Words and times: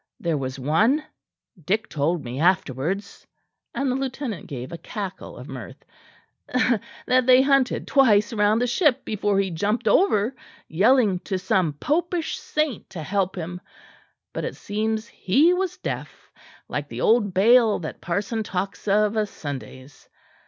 There 0.19 0.35
was 0.35 0.57
one, 0.57 1.03
Dick 1.63 1.87
told 1.87 2.23
me 2.23 2.39
afterwards," 2.39 3.27
and 3.75 3.91
the 3.91 3.95
lieutenant 3.95 4.47
gave 4.47 4.71
a 4.71 4.77
cackle 4.79 5.37
of 5.37 5.47
mirth, 5.47 5.85
"that 7.05 7.27
they 7.27 7.43
hunted 7.43 7.85
twice 7.85 8.33
round 8.33 8.59
the 8.63 8.65
ship 8.65 9.05
before 9.05 9.39
he 9.39 9.51
jumped 9.51 9.87
over 9.87 10.35
yelling 10.67 11.19
to 11.19 11.37
some 11.37 11.73
popish 11.73 12.39
saint 12.39 12.89
to 12.89 13.03
help 13.03 13.35
him; 13.35 13.61
but 14.33 14.43
it 14.43 14.55
seems 14.55 15.05
he 15.07 15.53
was 15.53 15.77
deaf, 15.77 16.31
like 16.67 16.87
the 16.89 17.01
old 17.01 17.31
Baal 17.35 17.77
that 17.77 18.01
parson 18.01 18.41
tells 18.41 18.87
of 18.87 19.15
o' 19.15 19.25
Sundays. 19.25 20.09